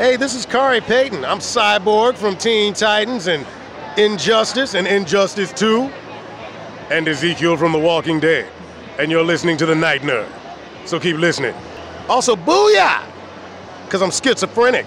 Hey, 0.00 0.16
this 0.16 0.34
is 0.34 0.46
Khary 0.46 0.80
Payton. 0.80 1.26
I'm 1.26 1.40
Cyborg 1.40 2.16
from 2.16 2.34
Teen 2.34 2.72
Titans 2.72 3.26
and 3.26 3.46
Injustice 3.98 4.72
and 4.72 4.86
Injustice 4.86 5.52
2 5.52 5.92
and 6.90 7.06
Ezekiel 7.06 7.58
from 7.58 7.72
The 7.72 7.78
Walking 7.78 8.18
Dead. 8.18 8.50
And 8.98 9.10
you're 9.10 9.22
listening 9.22 9.58
to 9.58 9.66
The 9.66 9.74
Night 9.74 10.00
Nerd. 10.00 10.26
So 10.86 10.98
keep 10.98 11.18
listening. 11.18 11.54
Also, 12.08 12.34
booyah! 12.34 13.04
Because 13.84 14.00
I'm 14.00 14.10
schizophrenic. 14.10 14.86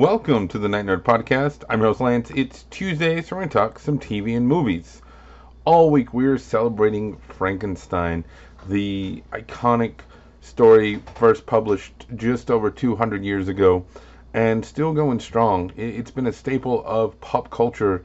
Welcome 0.00 0.48
to 0.48 0.58
the 0.58 0.66
Night 0.66 0.86
Nerd 0.86 1.02
Podcast. 1.02 1.62
I'm 1.68 1.80
your 1.80 1.88
host 1.88 2.00
Lance. 2.00 2.30
It's 2.34 2.62
Tuesday, 2.70 3.20
so 3.20 3.36
we're 3.36 3.40
going 3.42 3.50
to 3.50 3.58
talk 3.58 3.78
some 3.78 3.98
TV 3.98 4.34
and 4.34 4.48
movies. 4.48 5.02
All 5.66 5.90
week 5.90 6.14
we're 6.14 6.38
celebrating 6.38 7.18
Frankenstein, 7.18 8.24
the 8.66 9.22
iconic 9.30 9.96
story 10.40 11.02
first 11.16 11.44
published 11.44 12.06
just 12.16 12.50
over 12.50 12.70
200 12.70 13.22
years 13.22 13.48
ago 13.48 13.84
and 14.32 14.64
still 14.64 14.94
going 14.94 15.20
strong. 15.20 15.70
It- 15.76 15.96
It's 15.96 16.10
been 16.10 16.26
a 16.28 16.32
staple 16.32 16.82
of 16.86 17.20
pop 17.20 17.50
culture 17.50 18.02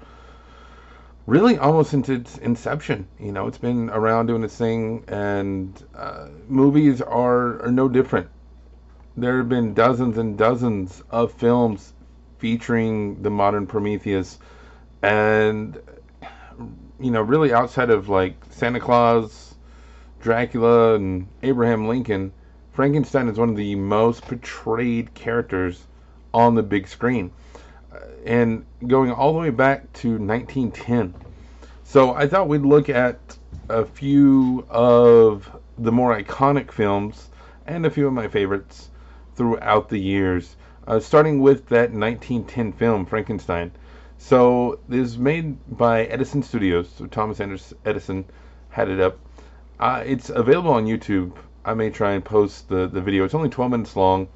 really 1.25 1.57
almost 1.57 1.91
since 1.91 2.09
its 2.09 2.37
inception. 2.39 3.07
You 3.21 3.31
know, 3.31 3.47
it's 3.47 3.57
been 3.57 3.89
around 3.89 4.25
doing 4.25 4.43
its 4.43 4.57
thing, 4.57 5.05
and 5.07 5.81
uh, 5.95 6.27
movies 6.49 7.01
are, 7.01 7.61
are 7.63 7.71
no 7.71 7.87
different 7.87 8.27
there 9.17 9.37
have 9.37 9.47
been 9.47 9.73
dozens 9.73 10.17
and 10.17 10.37
dozens 10.37 11.01
of 11.09 11.31
films 11.31 11.93
featuring 12.37 13.21
the 13.21 13.29
modern 13.29 13.65
Prometheus, 13.65 14.39
and 15.01 15.79
you 16.99 17.11
know, 17.11 17.21
really 17.21 17.53
outside 17.53 17.89
of 17.89 18.09
like 18.09 18.35
Santa 18.49 18.79
Claus, 18.79 19.55
Dracula, 20.19 20.95
and 20.95 21.27
Abraham 21.43 21.87
Lincoln, 21.87 22.33
Frankenstein 22.73 23.29
is 23.29 23.37
one 23.37 23.49
of 23.49 23.55
the 23.55 23.75
most 23.75 24.23
portrayed 24.23 25.13
characters 25.13 25.87
on 26.33 26.55
the 26.55 26.63
big 26.63 26.87
screen, 26.87 27.31
Uh, 27.93 27.99
and 28.25 28.65
going 28.87 29.11
all 29.11 29.31
the 29.31 29.39
way 29.39 29.49
back 29.49 29.91
to 29.93 30.17
1910. 30.17 31.13
So 31.83 32.13
I 32.13 32.27
thought 32.27 32.49
we'd 32.49 32.63
look 32.63 32.89
at 32.89 33.37
a 33.69 33.85
few 33.85 34.65
of 34.69 35.49
the 35.77 35.91
more 35.91 36.17
iconic 36.17 36.71
films 36.71 37.29
and 37.65 37.85
a 37.85 37.89
few 37.89 38.07
of 38.07 38.13
my 38.13 38.27
favorites 38.27 38.89
throughout 39.35 39.89
the 39.89 39.97
years, 39.97 40.55
uh, 40.87 40.99
starting 40.99 41.41
with 41.41 41.67
that 41.67 41.91
1910 41.91 42.73
film 42.73 43.05
Frankenstein. 43.05 43.71
So 44.17 44.79
this 44.87 45.09
is 45.09 45.17
made 45.17 45.77
by 45.77 46.05
Edison 46.05 46.41
Studios. 46.41 46.89
So 46.97 47.05
Thomas 47.05 47.39
Edison 47.85 48.25
had 48.69 48.89
it 48.89 48.99
up. 48.99 49.19
Uh, 49.79 50.03
it's 50.05 50.29
available 50.29 50.71
on 50.71 50.85
YouTube. 50.85 51.33
I 51.65 51.73
may 51.73 51.89
try 51.89 52.13
and 52.13 52.23
post 52.23 52.69
the, 52.69 52.87
the 52.87 53.01
video. 53.01 53.25
It's 53.25 53.33
only 53.33 53.49
12 53.49 53.71
minutes 53.71 53.95
long, 53.95 54.27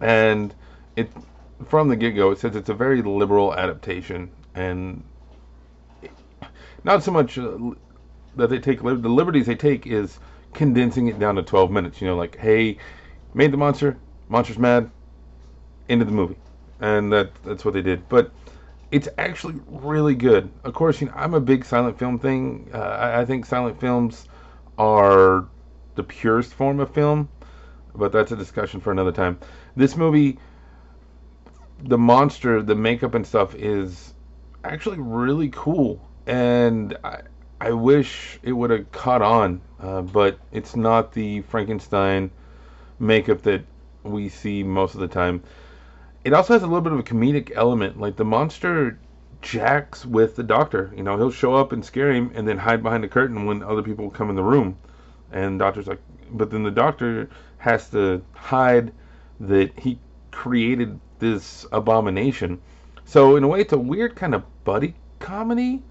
and 0.00 0.54
it 0.96 1.10
from 1.66 1.88
the 1.88 1.96
get 1.96 2.12
go 2.12 2.30
it 2.30 2.38
says 2.38 2.54
it's 2.54 2.68
a 2.68 2.74
very 2.74 3.02
liberal 3.02 3.54
adaptation, 3.54 4.30
and 4.54 5.02
not 6.84 7.02
so 7.02 7.10
much 7.10 7.38
uh, 7.38 7.56
that 8.36 8.50
they 8.50 8.58
take 8.58 8.80
the 8.82 8.92
liberties 8.92 9.46
they 9.46 9.54
take 9.54 9.86
is 9.86 10.18
condensing 10.54 11.08
it 11.08 11.18
down 11.18 11.34
to 11.36 11.42
12 11.42 11.70
minutes. 11.70 12.00
You 12.00 12.08
know, 12.08 12.16
like 12.16 12.36
hey, 12.36 12.78
made 13.38 13.52
the 13.52 13.56
monster, 13.56 13.96
monster's 14.28 14.58
mad, 14.58 14.90
of 15.88 15.98
the 16.00 16.06
movie, 16.06 16.36
and 16.80 17.10
that 17.12 17.30
that's 17.44 17.64
what 17.64 17.72
they 17.72 17.80
did. 17.80 18.06
But 18.08 18.32
it's 18.90 19.08
actually 19.16 19.54
really 19.68 20.14
good. 20.14 20.50
Of 20.64 20.74
course, 20.74 21.00
you 21.00 21.06
know 21.06 21.14
I'm 21.16 21.34
a 21.34 21.40
big 21.40 21.64
silent 21.64 21.98
film 21.98 22.18
thing. 22.18 22.68
Uh, 22.74 22.78
I, 22.78 23.20
I 23.20 23.24
think 23.24 23.46
silent 23.46 23.80
films 23.80 24.26
are 24.76 25.46
the 25.94 26.02
purest 26.02 26.52
form 26.52 26.80
of 26.80 26.92
film, 26.92 27.28
but 27.94 28.10
that's 28.12 28.32
a 28.32 28.36
discussion 28.36 28.80
for 28.80 28.90
another 28.90 29.12
time. 29.12 29.38
This 29.76 29.96
movie, 29.96 30.38
the 31.84 31.96
monster, 31.96 32.60
the 32.60 32.74
makeup 32.74 33.14
and 33.14 33.24
stuff 33.24 33.54
is 33.54 34.14
actually 34.64 34.98
really 34.98 35.48
cool, 35.50 36.06
and 36.26 36.98
I 37.04 37.20
I 37.60 37.70
wish 37.70 38.40
it 38.42 38.52
would 38.52 38.70
have 38.70 38.90
caught 38.90 39.22
on, 39.22 39.60
uh, 39.80 40.02
but 40.02 40.38
it's 40.50 40.74
not 40.74 41.12
the 41.12 41.42
Frankenstein 41.42 42.32
makeup 42.98 43.42
that 43.42 43.64
we 44.02 44.28
see 44.28 44.62
most 44.62 44.94
of 44.94 45.00
the 45.00 45.08
time. 45.08 45.42
It 46.24 46.32
also 46.32 46.52
has 46.52 46.62
a 46.62 46.66
little 46.66 46.80
bit 46.80 46.92
of 46.92 46.98
a 46.98 47.02
comedic 47.02 47.52
element. 47.54 47.98
Like 47.98 48.16
the 48.16 48.24
monster 48.24 48.98
jacks 49.40 50.04
with 50.04 50.36
the 50.36 50.42
doctor. 50.42 50.92
You 50.96 51.02
know, 51.02 51.16
he'll 51.16 51.30
show 51.30 51.54
up 51.54 51.72
and 51.72 51.84
scare 51.84 52.12
him 52.12 52.30
and 52.34 52.46
then 52.46 52.58
hide 52.58 52.82
behind 52.82 53.04
the 53.04 53.08
curtain 53.08 53.46
when 53.46 53.62
other 53.62 53.82
people 53.82 54.10
come 54.10 54.30
in 54.30 54.36
the 54.36 54.42
room. 54.42 54.76
And 55.32 55.58
doctor's 55.58 55.86
like, 55.86 56.00
but 56.30 56.50
then 56.50 56.62
the 56.62 56.70
doctor 56.70 57.28
has 57.58 57.90
to 57.90 58.22
hide 58.34 58.92
that 59.40 59.78
he 59.78 59.98
created 60.30 60.98
this 61.18 61.66
abomination. 61.72 62.60
So 63.04 63.36
in 63.36 63.44
a 63.44 63.48
way, 63.48 63.60
it's 63.60 63.72
a 63.72 63.78
weird 63.78 64.16
kind 64.16 64.34
of 64.34 64.42
buddy 64.64 64.94
comedy. 65.18 65.82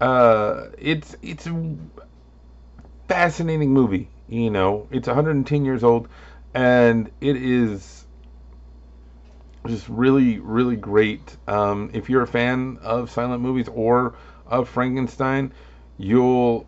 Uh, 0.00 0.66
it's 0.78 1.16
it's 1.22 1.46
a 1.46 1.76
fascinating 3.08 3.72
movie. 3.72 4.08
You 4.28 4.50
know, 4.50 4.86
it's 4.90 5.06
110 5.06 5.64
years 5.64 5.84
old, 5.84 6.08
and 6.54 7.10
it 7.20 7.36
is 7.36 8.06
just 9.66 9.88
really, 9.88 10.38
really 10.40 10.76
great. 10.76 11.36
Um, 11.48 11.90
if 11.92 12.10
you're 12.10 12.22
a 12.22 12.26
fan 12.26 12.78
of 12.82 13.10
silent 13.10 13.42
movies 13.42 13.68
or 13.68 14.14
of 14.46 14.68
Frankenstein, 14.68 15.52
you'll, 15.96 16.66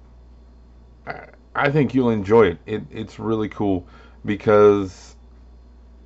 I- 1.55 1.71
think 1.71 1.95
you'll 1.95 2.11
enjoy 2.11 2.47
it. 2.49 2.59
it 2.67 2.83
it's 2.91 3.19
really 3.19 3.49
cool 3.49 3.87
because 4.25 5.17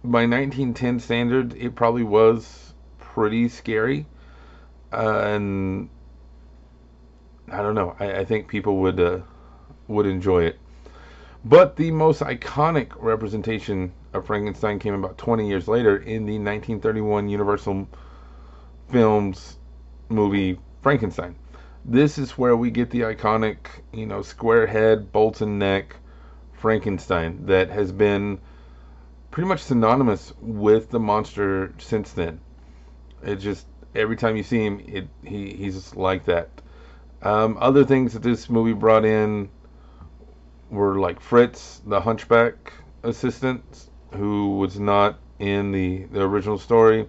by 0.05 0.27
1910 0.27 1.01
standards, 1.01 1.55
it 1.57 1.75
probably 1.77 2.05
was 2.05 2.75
pretty 2.99 3.49
scary, 3.49 4.07
uh, 4.93 5.21
and 5.25 5.91
I 7.49 7.59
don't 7.63 7.75
know. 7.75 7.97
I, 8.01 8.21
I 8.21 8.25
think 8.25 8.49
people 8.49 8.79
would 8.79 9.01
uh, 9.01 9.21
would 9.89 10.07
enjoy 10.07 10.45
it. 10.45 10.60
But 11.45 11.77
the 11.77 11.91
most 11.91 12.21
iconic 12.21 12.93
representation 12.99 13.93
of 14.13 14.27
Frankenstein 14.27 14.79
came 14.79 14.93
about 14.93 15.17
20 15.17 15.49
years 15.49 15.69
later 15.69 15.97
in 15.97 16.27
the 16.27 16.35
1931 16.35 17.31
Universal 17.31 17.89
Films 18.91 19.57
movie 20.11 20.59
Frankenstein. 20.83 21.35
This 21.85 22.19
is 22.19 22.33
where 22.33 22.57
we 22.57 22.71
get 22.71 22.91
the 22.91 23.01
iconic, 23.01 23.57
you 23.91 24.05
know, 24.05 24.21
square 24.21 24.67
head, 24.67 25.13
Bolton 25.13 25.59
neck 25.59 25.97
Frankenstein 26.53 27.47
that 27.47 27.71
has 27.71 27.91
been 27.91 28.39
pretty 29.31 29.49
much 29.49 29.63
synonymous 29.63 30.35
with 30.43 30.91
the 30.91 31.01
monster 31.01 31.73
since 31.79 32.13
then. 32.13 32.39
It 33.23 33.37
just 33.37 33.67
every 33.95 34.17
time 34.17 34.37
you 34.37 34.43
see 34.43 34.63
him, 34.67 34.81
it 34.87 35.09
he 35.25 35.55
he's 35.55 35.97
like 35.97 36.27
that. 36.27 36.51
Um, 37.23 37.57
other 37.61 37.85
things 37.85 38.13
that 38.13 38.23
this 38.23 38.51
movie 38.51 38.75
brought 38.75 39.07
in 39.07 39.49
were 40.71 40.99
like 40.99 41.21
Fritz, 41.21 41.83
the 41.87 42.01
hunchback 42.01 42.73
assistant, 43.03 43.89
who 44.15 44.57
was 44.57 44.79
not 44.79 45.19
in 45.39 45.73
the, 45.73 46.05
the 46.05 46.23
original 46.23 46.59
story, 46.59 47.09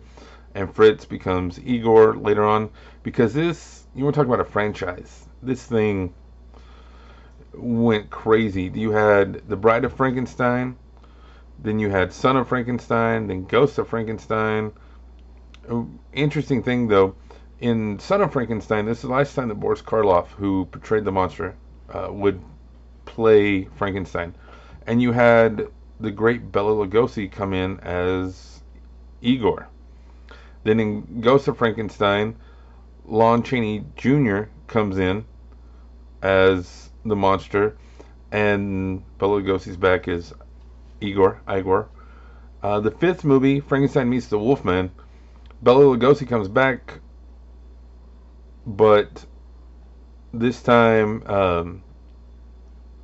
and 0.56 0.74
Fritz 0.74 1.06
becomes 1.06 1.60
Igor 1.60 2.16
later 2.18 2.44
on. 2.44 2.70
Because 3.04 3.34
this, 3.34 3.86
you 3.96 4.04
want 4.04 4.16
to 4.16 4.20
talk 4.20 4.28
about 4.28 4.40
a 4.40 4.46
franchise. 4.46 5.28
This 5.42 5.64
thing 5.64 6.14
went 7.54 8.10
crazy. 8.10 8.72
You 8.74 8.92
had 8.92 9.48
The 9.48 9.56
Bride 9.56 9.86
of 9.86 9.94
Frankenstein, 9.94 10.78
then 11.60 11.80
you 11.80 11.90
had 11.90 12.12
Son 12.14 12.38
of 12.38 12.48
Frankenstein, 12.48 13.28
then 13.28 13.46
Ghost 13.46 13.78
of 13.78 13.88
Frankenstein. 13.88 14.72
Uh, 15.70 15.84
Interesting 16.14 16.64
thing 16.64 16.88
though, 16.88 17.16
in 17.60 18.00
Son 18.00 18.22
of 18.22 18.34
Frankenstein, 18.34 18.86
this 18.86 18.98
is 19.00 19.04
the 19.04 19.10
last 19.10 19.36
time 19.36 19.50
that 19.50 19.56
Boris 19.56 19.82
Karloff, 19.82 20.28
who 20.30 20.66
portrayed 20.66 21.06
the 21.06 21.12
monster, 21.12 21.56
uh, 21.90 22.08
would 22.12 22.42
play 23.06 23.66
Frankenstein. 23.78 24.36
And 24.88 25.02
you 25.02 25.12
had 25.12 25.68
the 26.00 26.12
great 26.12 26.52
Bela 26.52 26.86
Lugosi 26.86 27.32
come 27.32 27.54
in 27.54 27.80
as 27.82 28.62
Igor. 29.22 29.68
Then 30.64 30.80
in 30.80 31.22
Ghost 31.22 31.48
of 31.48 31.58
Frankenstein, 31.58 32.36
Lon 33.06 33.44
Chaney 33.44 33.86
Jr. 33.96 34.44
comes 34.68 34.98
in 34.98 35.26
as 36.22 36.90
the 37.04 37.16
monster, 37.16 37.78
and 38.32 39.04
Bela 39.18 39.42
Lugosi's 39.42 39.78
back 39.78 40.08
as 40.08 40.34
Igor. 41.02 41.42
Igor. 41.50 41.90
Uh, 42.62 42.80
the 42.80 42.92
fifth 42.92 43.24
movie, 43.24 43.60
Frankenstein 43.60 44.10
meets 44.10 44.28
the 44.28 44.38
Wolfman, 44.38 44.92
Bela 45.62 45.84
Lugosi 45.84 46.28
comes 46.28 46.48
back, 46.48 47.00
but 48.66 49.26
this 50.34 50.62
time 50.62 51.24
um, 51.28 51.84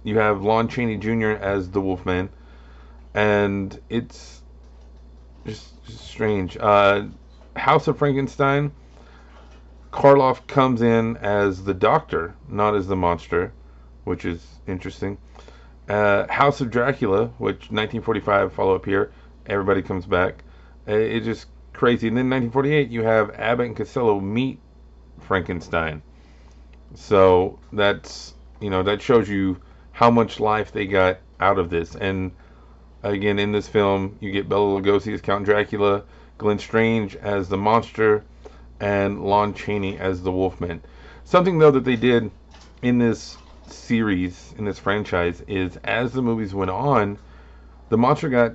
you 0.08 0.18
have 0.20 0.42
Lon 0.42 0.70
Chaney 0.70 0.96
Jr. 0.96 1.32
as 1.32 1.70
the 1.70 1.82
Wolfman, 1.82 2.30
and 3.14 3.78
it's 3.90 4.42
just, 5.46 5.74
strange. 5.86 6.56
Uh, 6.58 7.08
House 7.58 7.90
of 7.90 7.98
Frankenstein. 7.98 8.72
Karloff 9.92 10.48
comes 10.48 10.82
in 10.82 11.18
as 11.18 11.66
the 11.66 11.74
doctor, 11.74 12.36
not 12.48 12.74
as 12.74 12.88
the 12.88 12.96
monster, 12.96 13.52
which 14.06 14.24
is 14.24 14.46
interesting. 14.66 15.18
Uh, 15.90 16.26
House 16.32 16.62
of 16.62 16.72
Dracula, 16.72 17.26
which 17.38 17.72
1945 17.72 18.54
follow 18.54 18.76
up 18.76 18.86
here. 18.86 19.12
Everybody 19.46 19.82
comes 19.82 20.06
back. 20.06 20.44
Uh, 20.88 20.94
it's 20.94 21.26
just 21.26 21.48
crazy. 21.74 22.08
And 22.08 22.16
then 22.16 22.30
1948, 22.30 22.90
you 22.90 23.04
have 23.04 23.32
Abbott 23.32 23.66
and 23.66 23.76
Costello 23.76 24.22
meet 24.22 24.60
Frankenstein. 25.20 26.02
So 26.96 27.60
that's 27.74 28.36
you 28.62 28.70
know 28.70 28.84
that 28.84 29.02
shows 29.02 29.28
you 29.28 29.58
how 29.98 30.12
much 30.12 30.40
life 30.40 30.72
they 30.72 30.86
got 30.86 31.18
out 31.40 31.58
of 31.58 31.72
this. 31.72 31.96
And 31.96 32.32
again, 33.02 33.40
in 33.40 33.52
this 33.52 33.68
film, 33.68 34.16
you 34.20 34.30
get 34.30 34.48
Bela 34.48 34.80
Lugosi 34.80 35.12
as 35.12 35.22
Count 35.22 35.44
Dracula, 35.44 36.04
Glenn 36.38 36.60
Strange 36.60 37.16
as 37.16 37.50
the 37.50 37.58
monster, 37.58 38.24
and 38.80 39.26
Lon 39.26 39.56
Chaney 39.56 39.98
as 39.98 40.22
the 40.22 40.32
Wolfman. 40.32 40.84
Something 41.24 41.58
though 41.58 41.72
that 41.72 41.84
they 41.84 41.96
did 41.96 42.30
in 42.84 43.00
this 43.00 43.38
series, 43.66 44.54
in 44.60 44.66
this 44.66 44.78
franchise, 44.78 45.42
is 45.48 45.78
as 45.84 46.14
the 46.14 46.22
movies 46.22 46.54
went 46.54 46.70
on, 46.70 47.18
the 47.90 47.98
monster 47.98 48.30
got 48.30 48.54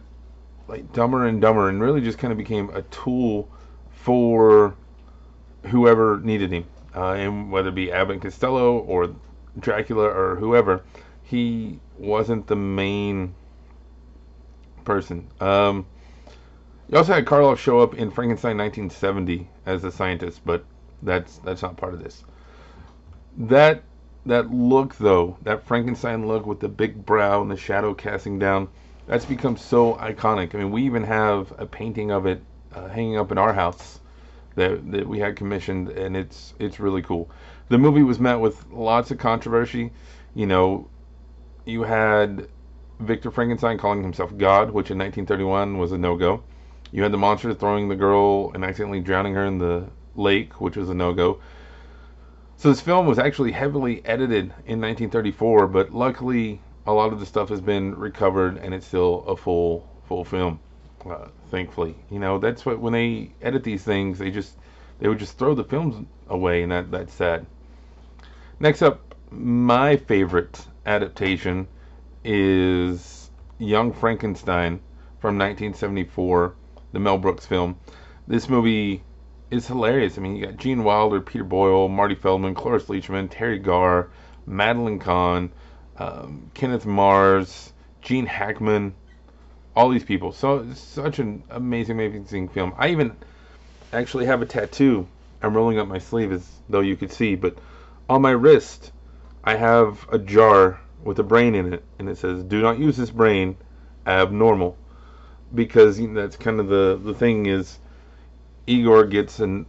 like 0.69 0.93
dumber 0.93 1.27
and 1.27 1.43
dumber, 1.43 1.69
and 1.69 1.83
really 1.83 2.01
just 2.01 2.19
kind 2.19 2.31
of 2.31 2.39
became 2.39 2.71
a 2.71 2.83
tool 2.83 3.49
for 3.91 4.77
whoever 5.65 6.21
needed 6.21 6.53
him, 6.53 6.67
uh, 6.95 7.15
and 7.15 7.51
whether 7.51 7.71
it 7.71 7.75
be 7.75 7.91
Abbott 7.91 8.13
and 8.13 8.23
Costello 8.23 8.79
or 8.79 9.13
Dracula 9.59 10.05
or 10.05 10.37
whoever, 10.37 10.85
he 11.33 11.81
wasn't 11.99 12.47
the 12.47 12.55
main 12.55 13.35
person. 14.85 15.27
Um, 15.41 15.87
you 16.91 16.99
also 16.99 17.15
had 17.15 17.25
Karloff 17.25 17.57
show 17.57 17.81
up 17.81 17.95
in 17.95 18.11
Frankenstein 18.11 18.59
1970 18.59 19.49
as 19.65 19.83
a 19.83 19.91
scientist, 19.91 20.43
but 20.45 20.63
that's 21.03 21.39
that's 21.39 21.63
not 21.63 21.79
part 21.79 21.95
of 21.95 22.05
this. 22.05 22.23
That 23.39 23.83
that 24.27 24.51
look 24.53 24.97
though, 24.97 25.39
that 25.41 25.65
Frankenstein 25.67 26.29
look 26.29 26.45
with 26.45 26.61
the 26.61 26.69
big 26.69 27.07
brow 27.07 27.41
and 27.41 27.51
the 27.51 27.57
shadow 27.57 27.95
casting 27.95 28.39
down, 28.39 28.69
that's 29.07 29.25
become 29.25 29.57
so 29.57 29.95
iconic. 29.95 30.55
I 30.55 30.59
mean, 30.59 30.71
we 30.71 30.83
even 30.83 31.03
have 31.03 31.51
a 31.57 31.65
painting 31.65 32.11
of 32.11 32.27
it 32.27 32.43
uh, 32.75 32.89
hanging 32.89 33.17
up 33.17 33.33
in 33.33 33.39
our 33.39 33.55
house 33.55 34.01
that 34.57 34.93
that 34.93 35.09
we 35.09 35.19
had 35.19 35.37
commissioned, 35.37 35.89
and 35.89 36.15
it's 36.15 36.53
it's 36.59 36.79
really 36.79 37.01
cool. 37.01 37.31
The 37.71 37.79
movie 37.79 38.03
was 38.03 38.21
met 38.21 38.39
with 38.39 38.67
lots 38.71 39.11
of 39.11 39.17
controversy. 39.17 39.93
You 40.35 40.47
know, 40.47 40.89
you 41.65 41.83
had 41.83 42.49
Victor 43.01 43.31
Frankenstein 43.31 43.79
calling 43.79 44.03
himself 44.03 44.37
God, 44.37 44.71
which 44.71 44.91
in 44.91 44.99
1931 44.99 45.79
was 45.79 45.93
a 45.93 45.99
no-go. 45.99 46.43
You 46.91 47.03
had 47.03 47.13
the 47.13 47.19
monster 47.19 47.55
throwing 47.55 47.89
the 47.89 47.97
girl 47.97 48.53
and 48.55 48.65
accidentally 48.65 49.01
drowning 49.01 49.35
her 49.35 49.47
in 49.47 49.59
the 49.59 49.89
lake, 50.15 50.61
which 50.61 50.77
was 50.77 50.89
a 50.91 50.95
no-go. 50.95 51.41
So 52.57 52.69
this 52.69 52.81
film 52.81 53.07
was 53.07 53.19
actually 53.19 53.53
heavily 53.53 54.05
edited 54.05 54.45
in 54.67 54.81
1934, 54.81 55.67
but 55.69 55.93
luckily 55.93 56.61
a 56.87 56.93
lot 56.93 57.13
of 57.13 57.21
the 57.21 57.27
stuff 57.27 57.49
has 57.49 57.61
been 57.61 57.95
recovered 57.95 58.57
and 58.59 58.75
it's 58.75 58.87
still 58.87 59.25
a 59.27 59.37
full 59.37 59.89
full 60.07 60.25
film. 60.25 60.61
Uh, 61.05 61.27
thankfully, 61.51 61.97
you 62.11 62.21
know 62.21 62.39
that's 62.39 62.65
what 62.65 62.79
when 62.79 62.93
they 62.93 63.33
edit 63.43 63.65
these 63.65 63.83
things, 63.83 64.19
they 64.19 64.31
just 64.31 64.57
they 65.01 65.09
would 65.09 65.19
just 65.19 65.37
throw 65.39 65.55
the 65.55 65.65
films 65.65 66.07
away, 66.29 66.63
and 66.63 66.71
that 66.71 66.91
that's 66.93 67.13
sad. 67.13 67.45
Next 68.61 68.83
up, 68.83 69.12
my 69.33 69.97
favorite 69.97 70.67
adaptation 70.85 71.67
is 72.25 73.31
Young 73.59 73.93
Frankenstein 73.93 74.81
from 75.21 75.39
1974, 75.39 76.55
the 76.93 76.99
Mel 76.99 77.19
Brooks 77.19 77.47
film. 77.47 77.77
This 78.29 78.49
movie 78.49 79.03
is 79.51 79.67
hilarious. 79.67 80.19
I 80.19 80.21
mean, 80.21 80.37
you 80.37 80.47
got 80.47 80.57
Gene 80.57 80.85
Wilder, 80.85 81.21
Peter 81.21 81.45
Boyle, 81.45 81.89
Marty 81.89 82.15
Feldman, 82.15 82.55
Cloris 82.55 82.85
Leachman, 82.85 83.31
Teri 83.31 83.63
Garr, 83.63 84.11
Madeline 84.47 84.99
Kahn, 84.99 85.51
um, 85.99 86.51
Kenneth 86.55 86.87
Mars, 86.87 87.73
Gene 88.03 88.27
Hackman, 88.27 88.95
all 89.75 89.89
these 89.89 90.05
people. 90.05 90.33
So 90.33 90.67
such 90.75 91.19
an 91.19 91.43
amazing, 91.51 91.99
amazing 91.99 92.49
film. 92.49 92.75
I 92.77 92.89
even 92.89 93.17
actually 93.93 94.27
have 94.27 94.43
a 94.43 94.47
tattoo. 94.47 95.07
I'm 95.43 95.55
rolling 95.57 95.79
up 95.79 95.89
my 95.89 95.99
sleeve 95.99 96.33
as 96.33 96.49
though 96.69 96.81
you 96.81 96.97
could 96.97 97.13
see, 97.13 97.35
but 97.35 97.57
on 98.09 98.23
my 98.23 98.31
wrist, 98.31 98.93
I 99.45 99.57
have 99.57 100.07
a 100.11 100.19
jar 100.19 100.81
with 101.03 101.19
a 101.19 101.25
brain 101.25 101.55
in 101.55 101.73
it, 101.73 101.83
and 101.99 102.09
it 102.09 102.17
says, 102.17 102.45
"Do 102.45 102.63
not 102.63 102.79
use 102.79 102.97
this 102.97 103.11
brain, 103.11 103.57
abnormal," 104.07 104.77
because 105.55 105.99
you 105.99 106.09
know, 106.09 106.21
that's 106.21 106.37
kind 106.37 106.61
of 106.61 106.69
the 106.69 107.01
the 107.03 107.15
thing 107.15 107.47
is, 107.47 107.79
Igor 108.67 109.05
gets 109.07 109.41
an 109.41 109.67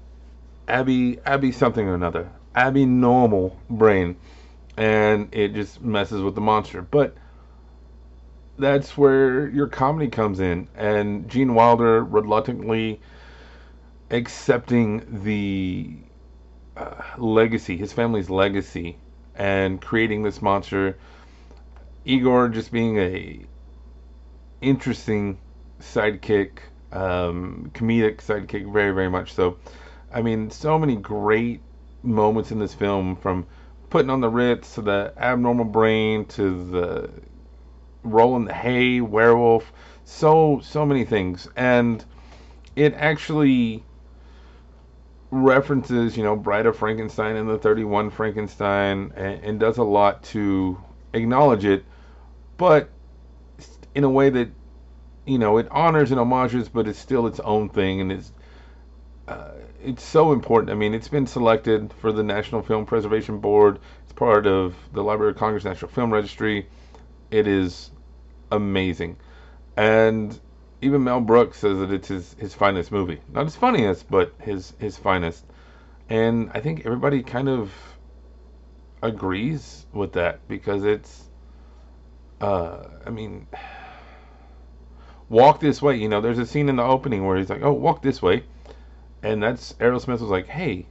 Abby 0.67 1.19
Abby 1.25 1.51
something 1.51 1.87
or 1.87 1.95
another, 1.95 2.29
Abby 2.55 2.85
normal 2.85 3.57
brain, 3.69 4.15
and 4.77 5.27
it 5.31 5.53
just 5.55 5.81
messes 5.81 6.21
with 6.21 6.35
the 6.35 6.41
monster. 6.41 6.81
But 6.81 7.15
that's 8.59 8.95
where 8.95 9.49
your 9.49 9.67
comedy 9.67 10.07
comes 10.07 10.39
in, 10.39 10.67
and 10.75 11.27
Gene 11.27 11.55
Wilder 11.55 12.03
reluctantly 12.03 13.01
accepting 14.11 15.23
the 15.23 15.95
uh, 16.77 17.01
legacy, 17.17 17.75
his 17.77 17.91
family's 17.91 18.29
legacy, 18.29 18.97
and 19.35 19.81
creating 19.81 20.23
this 20.23 20.41
monster. 20.41 20.97
Igor 22.05 22.49
just 22.49 22.71
being 22.71 22.97
a 22.97 23.39
interesting 24.61 25.37
sidekick, 25.79 26.59
um, 26.91 27.71
comedic 27.73 28.17
sidekick, 28.17 28.71
very 28.71 28.91
very 28.93 29.09
much 29.09 29.33
so. 29.33 29.57
I 30.13 30.21
mean, 30.21 30.51
so 30.51 30.77
many 30.77 30.95
great 30.95 31.61
moments 32.03 32.51
in 32.51 32.59
this 32.59 32.73
film, 32.73 33.15
from 33.15 33.45
putting 33.89 34.09
on 34.09 34.21
the 34.21 34.29
Ritz 34.29 34.75
to 34.75 34.81
the 34.81 35.13
abnormal 35.17 35.65
brain 35.65 36.25
to 36.25 36.63
the 36.71 37.09
rolling 38.03 38.45
the 38.45 38.53
hay 38.53 39.01
werewolf, 39.01 39.71
so 40.03 40.59
so 40.63 40.85
many 40.85 41.05
things, 41.05 41.47
and 41.55 42.03
it 42.75 42.93
actually 42.95 43.83
references, 45.33 46.15
you 46.15 46.23
know, 46.23 46.35
Bride 46.35 46.65
of 46.65 46.77
Frankenstein 46.77 47.35
and 47.35 47.49
the 47.49 47.57
31 47.57 48.11
Frankenstein 48.11 49.11
and, 49.15 49.43
and, 49.43 49.59
does 49.59 49.77
a 49.77 49.83
lot 49.83 50.23
to 50.25 50.77
acknowledge 51.13 51.65
it, 51.65 51.83
but 52.57 52.89
in 53.95 54.03
a 54.03 54.09
way 54.09 54.29
that, 54.29 54.49
you 55.25 55.39
know, 55.39 55.57
it 55.57 55.67
honors 55.71 56.11
and 56.11 56.19
homages, 56.19 56.69
but 56.69 56.87
it's 56.87 56.99
still 56.99 57.25
its 57.27 57.39
own 57.39 57.69
thing 57.69 58.01
and 58.01 58.11
it's. 58.11 58.31
Uh, 59.27 59.51
it's 59.81 60.03
so 60.03 60.31
important. 60.31 60.71
I 60.71 60.75
mean, 60.75 60.93
it's 60.93 61.09
been 61.09 61.27
selected 61.27 61.93
for 61.99 62.11
the 62.11 62.23
National 62.23 62.61
Film 62.61 62.85
Preservation 62.85 63.39
Board. 63.39 63.79
It's 64.03 64.13
part 64.13 64.47
of 64.47 64.75
the 64.93 65.03
Library 65.03 65.31
of 65.31 65.37
Congress 65.37 65.65
National 65.65 65.91
Film 65.91 66.11
Registry. 66.11 66.67
It 67.31 67.47
is 67.47 67.91
amazing. 68.51 69.17
And 69.75 70.39
even 70.83 71.03
Mel 71.03 71.21
Brooks 71.21 71.59
says 71.59 71.79
that 71.79 71.91
it's 71.91 72.07
his, 72.09 72.35
his 72.39 72.53
finest 72.53 72.91
movie. 72.91 73.21
Not 73.31 73.45
his 73.45 73.55
funniest, 73.55 74.09
but 74.09 74.33
his 74.39 74.73
his 74.79 74.97
finest. 74.97 75.45
And 76.09 76.51
I 76.53 76.59
think 76.59 76.85
everybody 76.85 77.23
kind 77.23 77.49
of 77.49 77.71
agrees 79.01 79.85
with 79.93 80.13
that 80.13 80.47
because 80.47 80.83
it's 80.83 81.29
uh 82.39 82.85
I 83.05 83.09
mean 83.09 83.47
walk 85.29 85.59
this 85.59 85.81
way, 85.81 85.95
you 85.97 86.07
know, 86.07 86.21
there's 86.21 86.39
a 86.39 86.45
scene 86.45 86.69
in 86.69 86.75
the 86.75 86.83
opening 86.83 87.25
where 87.25 87.37
he's 87.37 87.49
like, 87.49 87.63
"Oh, 87.63 87.73
walk 87.73 88.01
this 88.01 88.21
way." 88.21 88.43
And 89.23 89.41
that's 89.41 89.73
Aerosmith 89.73 90.19
was 90.19 90.23
like, 90.23 90.47
"Hey, 90.47 90.85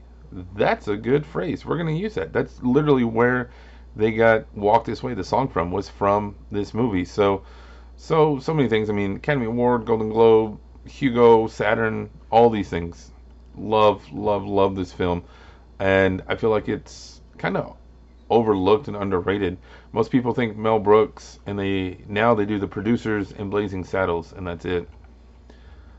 that's 0.55 0.87
a 0.87 0.97
good 0.97 1.25
phrase. 1.25 1.65
We're 1.65 1.77
going 1.77 1.95
to 1.95 2.01
use 2.01 2.15
that." 2.15 2.33
That's 2.33 2.61
literally 2.61 3.03
where 3.03 3.51
they 3.95 4.11
got 4.11 4.45
"Walk 4.55 4.85
This 4.85 5.03
Way" 5.03 5.13
the 5.13 5.23
song 5.23 5.47
from 5.47 5.71
was 5.71 5.87
from 5.87 6.35
this 6.51 6.73
movie. 6.73 7.05
So 7.05 7.43
so 7.95 8.39
so 8.39 8.53
many 8.53 8.69
things. 8.69 8.89
I 8.89 8.93
mean, 8.93 9.17
Academy 9.17 9.45
Award, 9.45 9.85
Golden 9.85 10.09
Globe, 10.09 10.59
Hugo, 10.85 11.47
Saturn, 11.47 12.09
all 12.29 12.49
these 12.49 12.69
things. 12.69 13.11
Love, 13.55 14.11
love, 14.11 14.45
love 14.45 14.75
this 14.75 14.91
film, 14.91 15.23
and 15.79 16.23
I 16.27 16.35
feel 16.35 16.49
like 16.49 16.67
it's 16.67 17.21
kind 17.37 17.55
of 17.55 17.77
overlooked 18.29 18.87
and 18.87 18.97
underrated. 18.97 19.57
Most 19.91 20.11
people 20.11 20.33
think 20.33 20.57
Mel 20.57 20.79
Brooks, 20.79 21.39
and 21.45 21.57
they 21.57 21.99
now 22.07 22.33
they 22.33 22.45
do 22.45 22.59
the 22.59 22.67
producers 22.67 23.31
and 23.31 23.51
Blazing 23.51 23.83
Saddles, 23.83 24.33
and 24.33 24.47
that's 24.47 24.65
it. 24.65 24.89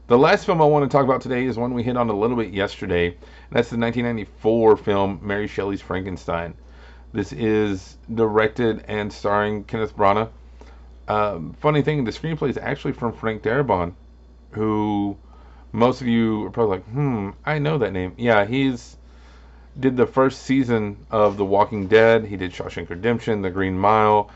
The 0.07 0.19
last 0.19 0.45
film 0.45 0.61
I 0.61 0.67
want 0.67 0.91
to 0.91 0.95
talk 0.95 1.05
about 1.05 1.23
today 1.23 1.45
is 1.47 1.57
one 1.57 1.73
we 1.73 1.83
hit 1.83 1.97
on 1.97 2.11
a 2.11 2.13
little 2.13 2.37
bit 2.37 2.53
yesterday, 2.53 3.07
and 3.07 3.17
that's 3.51 3.71
the 3.71 3.79
1994 3.79 4.77
film 4.77 5.21
Mary 5.23 5.47
Shelley's 5.47 5.81
Frankenstein. 5.81 6.55
This 7.13 7.33
is 7.33 7.97
directed 8.13 8.85
and 8.89 9.13
starring 9.13 9.65
Kenneth 9.65 9.97
Branagh 9.97 10.29
um, 11.09 11.55
funny 11.61 11.83
thing, 11.83 12.05
the 12.05 12.11
screenplay 12.11 12.51
is 12.51 12.59
actually 12.59 12.93
from 12.93 13.13
Frank 13.13 13.43
Darabont, 13.43 13.95
who 14.53 15.17
most 15.73 16.01
of 16.01 16.07
you 16.07 16.45
are 16.47 16.51
probably 16.51 16.77
like, 16.77 16.87
hmm, 16.87 17.31
I 17.45 17.59
know 17.59 17.79
that 17.79 17.93
name. 17.93 18.15
Yeah, 18.17 18.45
he's 18.45 18.97
did 19.79 19.97
the 19.97 20.07
first 20.07 20.43
season 20.43 21.05
of 21.11 21.37
The 21.37 21.45
Walking 21.45 21.89
Dead. 21.89 22.25
He 22.25 22.37
did 22.37 22.53
Shawshank 22.53 22.89
Redemption, 22.89 23.43
The 23.43 23.51
Green 23.51 23.79
Mile. 23.79 24.31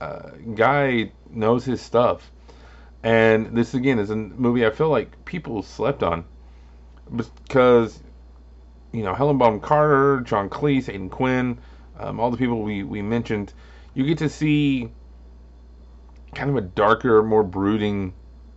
Uh, 0.00 0.30
guy 0.54 1.10
knows 1.30 1.64
his 1.64 1.80
stuff. 1.80 2.30
And 3.02 3.56
this 3.56 3.74
again 3.74 3.98
is 3.98 4.10
a 4.10 4.16
movie 4.16 4.66
I 4.66 4.70
feel 4.70 4.88
like 4.88 5.24
people 5.24 5.62
slept 5.62 6.02
on 6.02 6.24
because 7.14 8.00
you 8.92 9.02
know 9.02 9.14
Helen 9.14 9.38
Bonham 9.38 9.60
Carter, 9.60 10.20
John 10.20 10.48
Cleese, 10.48 10.88
Aidan 10.88 11.10
Quinn, 11.10 11.58
um, 11.98 12.18
all 12.18 12.30
the 12.30 12.36
people 12.36 12.62
we 12.62 12.82
we 12.82 13.02
mentioned. 13.02 13.52
You 13.94 14.04
get 14.06 14.18
to 14.18 14.28
see 14.28 14.90
kind 16.36 16.50
of 16.50 16.56
a 16.56 16.60
darker, 16.60 17.22
more 17.22 17.42
brooding 17.42 18.12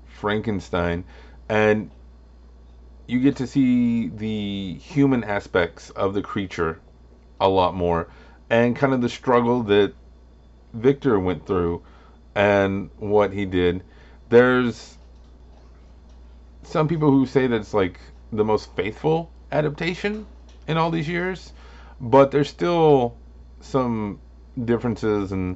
Frankenstein, 0.06 1.06
and 1.48 1.90
you 3.08 3.22
get 3.22 3.38
to 3.38 3.48
see 3.48 4.10
the 4.10 4.74
human 4.76 5.24
aspects 5.24 5.90
of 5.92 6.14
the 6.14 6.22
creature 6.22 6.80
a 7.40 7.48
lot 7.48 7.74
more, 7.74 8.10
and 8.50 8.76
kind 8.76 8.94
of 8.94 9.02
the 9.02 9.10
struggle 9.10 9.64
that 9.64 9.94
Victor 10.74 11.20
went 11.20 11.48
through 11.48 11.82
and 12.36 12.90
what 12.98 13.32
he 13.32 13.46
did. 13.46 13.82
There's 14.28 14.98
some 16.64 16.88
people 16.88 17.10
who 17.10 17.26
say 17.26 17.48
that 17.48 17.56
it's 17.56 17.74
like 17.74 18.00
the 18.34 18.44
most 18.44 18.76
faithful 18.76 19.32
adaptation 19.54 20.28
in 20.68 20.78
all 20.78 20.92
these 20.92 21.08
years, 21.08 21.54
but 22.02 22.30
there's 22.30 22.50
still 22.50 23.16
some 23.62 24.20
differences 24.66 25.32
and 25.32 25.56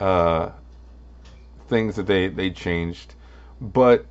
uh, 0.00 0.50
things 1.72 1.96
that 1.96 2.06
they, 2.06 2.28
they 2.28 2.50
changed. 2.50 3.14
But 3.60 4.04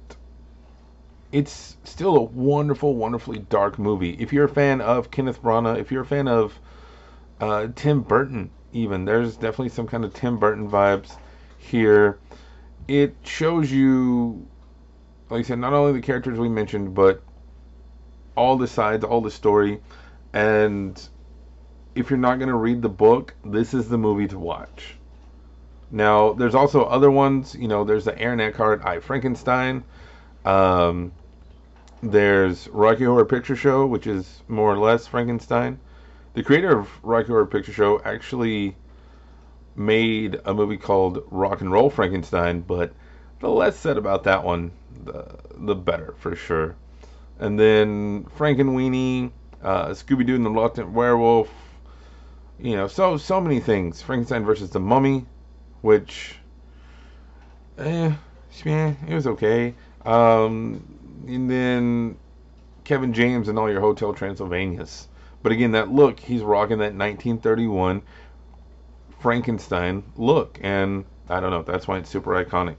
it's 1.32 1.78
still 1.84 2.18
a 2.18 2.22
wonderful, 2.22 2.96
wonderfully 2.96 3.40
dark 3.40 3.78
movie. 3.78 4.18
If 4.20 4.34
you're 4.34 4.46
a 4.46 4.50
fan 4.50 4.82
of 4.82 5.12
Kenneth 5.12 5.42
Branagh, 5.42 5.80
if 5.80 5.92
you're 5.92 6.02
a 6.02 6.06
fan 6.06 6.28
of 6.28 6.60
uh, 7.40 7.68
Tim 7.76 8.02
Burton, 8.02 8.50
even 8.74 9.06
there's 9.06 9.36
definitely 9.36 9.70
some 9.70 9.88
kind 9.88 10.04
of 10.04 10.14
Tim 10.14 10.40
Burton 10.40 10.70
vibes 10.70 11.18
here. 11.58 12.18
It 12.88 13.16
shows 13.24 13.72
you, 13.72 14.48
like 15.30 15.40
I 15.40 15.44
said, 15.44 15.60
not 15.60 15.74
only 15.74 15.94
the 15.94 16.06
characters 16.06 16.40
we 16.40 16.50
mentioned, 16.50 16.96
but 16.96 17.22
all 18.36 18.58
the 18.58 18.68
sides, 18.68 19.04
all 19.04 19.22
the 19.22 19.32
story, 19.32 19.80
and 20.34 21.00
if 21.94 22.10
you're 22.10 22.20
not 22.20 22.40
going 22.40 22.50
to 22.50 22.56
read 22.56 22.82
the 22.82 22.90
book, 22.90 23.36
this 23.46 23.74
is 23.74 23.88
the 23.88 23.98
movie 23.98 24.28
to 24.28 24.40
watch. 24.40 24.96
Now, 25.92 26.34
there's 26.34 26.56
also 26.56 26.84
other 26.84 27.12
ones. 27.12 27.56
You 27.56 27.68
know, 27.68 27.84
there's 27.84 28.06
the 28.06 28.18
Aaron 28.18 28.40
Eckhart 28.40 28.86
I 28.86 29.00
Frankenstein. 29.00 29.84
Um, 30.46 31.12
there's 32.02 32.68
Rocky 32.70 33.04
Horror 33.04 33.26
Picture 33.26 33.56
Show, 33.56 33.86
which 33.86 34.08
is 34.08 34.42
more 34.48 34.74
or 34.74 34.78
less 34.78 35.06
Frankenstein. 35.06 35.80
The 36.34 36.44
creator 36.44 36.80
of 36.80 36.90
Rocky 37.04 37.28
Horror 37.28 37.46
Picture 37.46 37.74
Show 37.74 38.02
actually 38.04 38.76
made 39.76 40.40
a 40.46 40.54
movie 40.54 40.78
called 40.78 41.24
Rock 41.30 41.62
and 41.62 41.72
Roll 41.72 41.90
Frankenstein, 41.90 42.62
but 42.62 42.94
the 43.40 43.50
less 43.50 43.78
said 43.78 43.98
about 43.98 44.24
that 44.24 44.44
one, 44.44 44.72
the 45.04 45.26
the 45.58 45.76
better 45.76 46.14
for 46.18 46.36
sure. 46.36 46.76
And 47.40 47.60
then 47.60 48.26
Frankenweenie, 48.38 49.32
uh, 49.62 49.90
Scooby 49.90 50.26
Doo 50.26 50.36
and 50.36 50.46
the 50.46 50.50
Reluctant 50.50 50.92
Werewolf. 50.92 51.50
You 52.60 52.76
know, 52.76 52.88
so 52.88 53.18
so 53.18 53.42
many 53.42 53.60
things. 53.60 54.02
Frankenstein 54.02 54.46
versus 54.46 54.70
the 54.70 54.80
Mummy, 54.80 55.26
which, 55.82 56.36
eh, 57.78 58.14
it 58.66 59.14
was 59.14 59.28
okay. 59.28 59.74
Um, 60.06 61.24
and 61.28 61.50
then 61.50 62.18
Kevin 62.84 63.14
James 63.14 63.48
and 63.48 63.58
all 63.58 63.70
your 63.70 63.82
Hotel 63.82 64.14
Transylvanias. 64.14 65.08
But 65.44 65.52
again, 65.52 65.72
that 65.72 65.92
look, 65.92 66.20
he's 66.20 66.42
rocking 66.42 66.80
that 66.80 66.94
1931 66.94 68.02
Frankenstein 69.20 70.04
look, 70.18 70.60
and 70.62 71.06
I 71.30 71.40
don't 71.40 71.52
know, 71.52 71.64
that's 71.64 71.88
why 71.88 71.98
it's 71.98 72.10
super 72.10 72.44
iconic. 72.44 72.78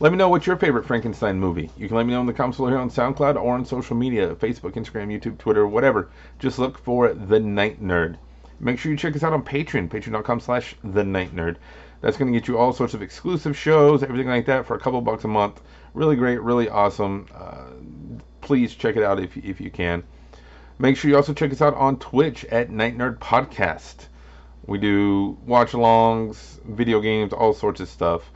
Let 0.00 0.10
me 0.10 0.18
know 0.18 0.28
what's 0.28 0.46
your 0.46 0.56
favorite 0.56 0.86
Frankenstein 0.86 1.38
movie. 1.38 1.70
You 1.76 1.86
can 1.86 1.96
let 1.96 2.04
me 2.04 2.12
know 2.12 2.20
in 2.20 2.26
the 2.26 2.32
comments 2.32 2.56
below 2.56 2.68
here 2.68 2.78
on 2.78 2.90
SoundCloud 2.90 3.36
or 3.36 3.54
on 3.54 3.64
social 3.64 3.96
media 3.96 4.34
Facebook, 4.34 4.72
Instagram, 4.72 5.08
YouTube, 5.08 5.38
Twitter, 5.38 5.66
whatever. 5.68 6.10
Just 6.38 6.58
look 6.58 6.78
for 6.78 7.14
The 7.14 7.38
Night 7.38 7.82
Nerd. 7.82 8.16
Make 8.58 8.78
sure 8.78 8.90
you 8.90 8.98
check 8.98 9.14
us 9.14 9.22
out 9.22 9.32
on 9.32 9.44
Patreon, 9.44 9.88
patreon.com 9.88 10.40
slash 10.40 10.74
The 10.82 11.04
Night 11.04 11.34
Nerd. 11.34 11.56
That's 12.04 12.18
going 12.18 12.30
to 12.30 12.38
get 12.38 12.48
you 12.48 12.58
all 12.58 12.74
sorts 12.74 12.92
of 12.92 13.00
exclusive 13.00 13.56
shows, 13.56 14.02
everything 14.02 14.28
like 14.28 14.44
that 14.44 14.66
for 14.66 14.76
a 14.76 14.78
couple 14.78 15.00
bucks 15.00 15.24
a 15.24 15.28
month. 15.28 15.62
Really 15.94 16.16
great, 16.16 16.38
really 16.42 16.68
awesome. 16.68 17.26
Uh, 17.34 17.70
please 18.42 18.74
check 18.74 18.96
it 18.96 19.02
out 19.02 19.18
if, 19.18 19.34
if 19.38 19.58
you 19.58 19.70
can. 19.70 20.02
Make 20.78 20.98
sure 20.98 21.10
you 21.10 21.16
also 21.16 21.32
check 21.32 21.50
us 21.50 21.62
out 21.62 21.72
on 21.72 21.98
Twitch 21.98 22.44
at 22.44 22.68
Night 22.68 22.98
Nerd 22.98 23.20
Podcast. 23.20 24.08
We 24.66 24.76
do 24.76 25.38
watch 25.46 25.72
alongs, 25.72 26.62
video 26.64 27.00
games, 27.00 27.32
all 27.32 27.54
sorts 27.54 27.80
of 27.80 27.88
stuff. 27.88 28.30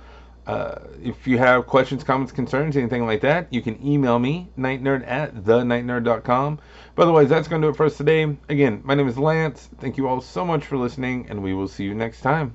Uh, 0.47 0.77
if 1.05 1.27
you 1.27 1.37
have 1.37 1.67
questions, 1.67 2.03
comments, 2.03 2.33
concerns, 2.33 2.75
anything 2.75 3.05
like 3.05 3.21
that, 3.21 3.53
you 3.53 3.61
can 3.61 3.87
email 3.87 4.19
me, 4.19 4.49
nightnerd 4.59 5.07
at 5.07 5.35
thenightnerd.com. 5.45 6.59
But 6.95 7.03
otherwise, 7.03 7.29
that's 7.29 7.49
going 7.49 7.61
to 7.61 7.67
do 7.67 7.73
it 7.73 7.77
for 7.77 7.85
us 7.85 7.99
today. 7.99 8.35
Again, 8.49 8.81
my 8.83 8.95
name 8.95 9.09
is 9.09 9.19
Lance. 9.19 9.69
Thank 9.79 9.99
you 9.99 10.09
all 10.09 10.23
so 10.23 10.43
much 10.47 10.65
for 10.65 10.79
listening, 10.79 11.27
and 11.29 11.43
we 11.43 11.53
will 11.53 11.69
see 11.69 11.85
you 11.85 11.95
next 11.95 12.23
time. 12.23 12.55